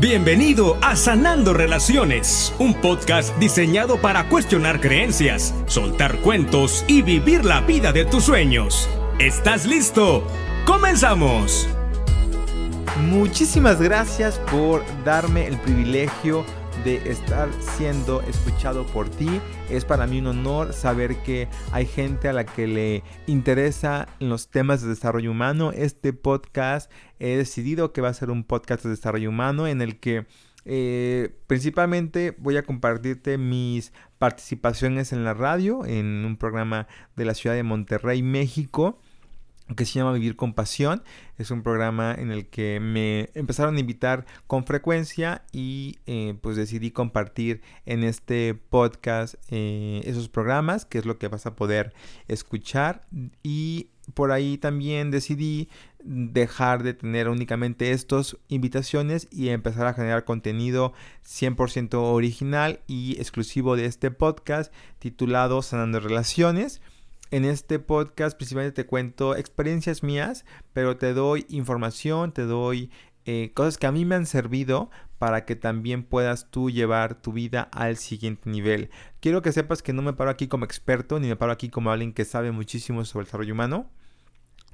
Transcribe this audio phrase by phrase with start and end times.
[0.00, 7.62] Bienvenido a Sanando Relaciones, un podcast diseñado para cuestionar creencias, soltar cuentos y vivir la
[7.62, 8.88] vida de tus sueños.
[9.18, 10.24] ¿Estás listo?
[10.64, 11.68] ¡Comenzamos!
[13.10, 19.40] Muchísimas gracias por darme el privilegio de estar siendo escuchado por ti.
[19.68, 24.48] Es para mí un honor saber que hay gente a la que le interesa los
[24.48, 25.72] temas de desarrollo humano.
[25.72, 29.98] Este podcast he decidido que va a ser un podcast de desarrollo humano en el
[29.98, 30.26] que
[30.64, 36.86] eh, principalmente voy a compartirte mis participaciones en la radio, en un programa
[37.16, 38.98] de la ciudad de Monterrey, México
[39.76, 41.02] que se llama Vivir con Pasión.
[41.36, 46.56] Es un programa en el que me empezaron a invitar con frecuencia y eh, pues
[46.56, 51.92] decidí compartir en este podcast eh, esos programas, que es lo que vas a poder
[52.28, 53.06] escuchar.
[53.42, 55.68] Y por ahí también decidí
[56.02, 60.92] dejar de tener únicamente estas invitaciones y empezar a generar contenido
[61.26, 66.80] 100% original y exclusivo de este podcast titulado Sanando Relaciones.
[67.30, 72.90] En este podcast principalmente te cuento experiencias mías, pero te doy información, te doy
[73.26, 77.32] eh, cosas que a mí me han servido para que también puedas tú llevar tu
[77.32, 78.88] vida al siguiente nivel.
[79.20, 81.90] Quiero que sepas que no me paro aquí como experto, ni me paro aquí como
[81.90, 83.90] alguien que sabe muchísimo sobre el desarrollo humano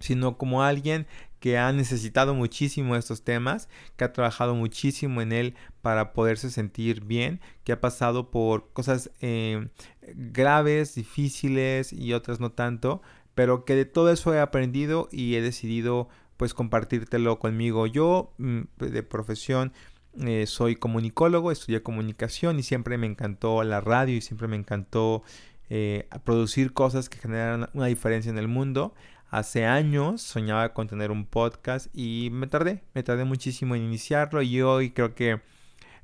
[0.00, 1.06] sino como alguien
[1.44, 7.04] que ha necesitado muchísimo estos temas, que ha trabajado muchísimo en él para poderse sentir
[7.04, 9.68] bien, que ha pasado por cosas eh,
[10.14, 13.02] graves, difíciles y otras no tanto,
[13.34, 17.86] pero que de todo eso he aprendido y he decidido pues compartírtelo conmigo.
[17.86, 19.74] Yo mm, de profesión
[20.22, 25.22] eh, soy comunicólogo, estudié comunicación y siempre me encantó la radio y siempre me encantó
[25.68, 28.94] eh, producir cosas que generan una diferencia en el mundo.
[29.34, 34.42] Hace años soñaba con tener un podcast y me tardé, me tardé muchísimo en iniciarlo
[34.42, 35.40] y hoy creo que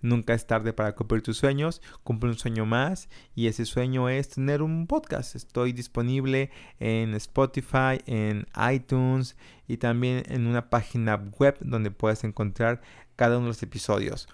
[0.02, 4.30] nunca es tarde para cumplir tus sueños, cumple un sueño más y ese sueño es
[4.30, 5.36] tener un podcast.
[5.36, 9.36] Estoy disponible en Spotify, en iTunes
[9.68, 12.80] y también en una página web donde puedes encontrar
[13.14, 14.26] cada uno de los episodios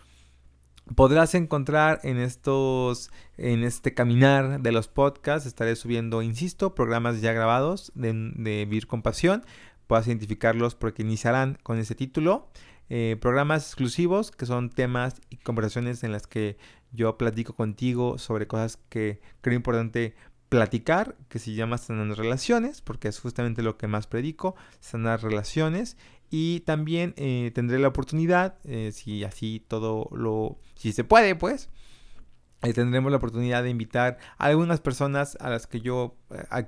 [0.95, 7.33] podrás encontrar en estos en este caminar de los podcasts estaré subiendo insisto programas ya
[7.33, 9.45] grabados de, de Vivir con Pasión
[9.87, 12.49] puedas identificarlos porque iniciarán con ese título
[12.89, 16.57] eh, programas exclusivos que son temas y conversaciones en las que
[16.93, 20.15] yo platico contigo sobre cosas que creo importante
[20.49, 25.97] platicar, que se llama sanar relaciones, porque es justamente lo que más predico, sanar relaciones.
[26.31, 31.69] Y también eh, tendré la oportunidad, eh, si así todo lo, si se puede, pues,
[32.63, 36.17] eh, tendremos la oportunidad de invitar a algunas personas a las que yo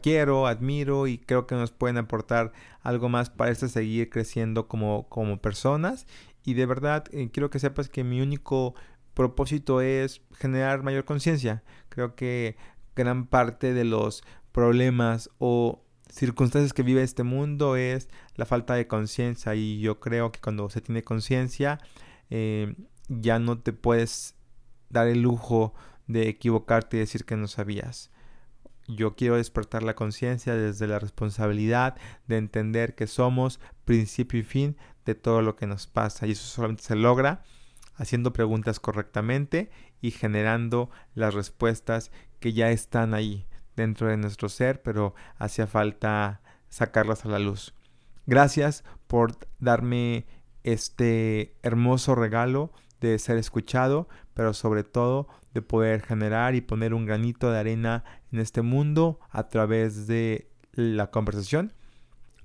[0.03, 2.53] quiero, admiro y creo que nos pueden aportar
[2.83, 6.07] algo más para este seguir creciendo como, como personas.
[6.45, 8.75] Y de verdad, quiero que sepas que mi único
[9.15, 11.65] propósito es generar mayor conciencia.
[11.89, 12.57] Creo que
[12.95, 18.87] gran parte de los problemas o circunstancias que vive este mundo es la falta de
[18.87, 19.55] conciencia.
[19.55, 21.79] Y yo creo que cuando se tiene conciencia
[22.31, 22.75] eh,
[23.09, 24.35] ya no te puedes
[24.91, 25.75] dar el lujo
[26.07, 28.11] de equivocarte y decir que no sabías.
[28.87, 31.97] Yo quiero despertar la conciencia desde la responsabilidad
[32.27, 36.27] de entender que somos principio y fin de todo lo que nos pasa.
[36.27, 37.43] Y eso solamente se logra
[37.97, 39.71] haciendo preguntas correctamente
[40.01, 43.47] y generando las respuestas que ya están ahí
[43.83, 47.75] dentro de nuestro ser, pero hacía falta sacarlas a la luz.
[48.27, 50.27] Gracias por darme
[50.65, 57.07] este hermoso regalo de ser escuchado, pero sobre todo de poder generar y poner un
[57.07, 61.73] granito de arena en este mundo a través de la conversación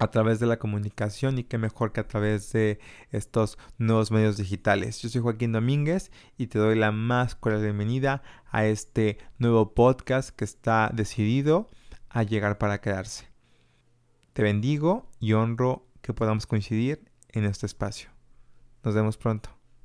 [0.03, 2.79] a través de la comunicación y qué mejor que a través de
[3.11, 5.01] estos nuevos medios digitales.
[5.01, 8.21] Yo soy Joaquín Domínguez y te doy la más cordial bienvenida
[8.51, 11.69] a este nuevo podcast que está decidido
[12.09, 13.27] a llegar para quedarse.
[14.33, 18.09] Te bendigo y honro que podamos coincidir en este espacio.
[18.83, 19.52] Nos vemos pronto.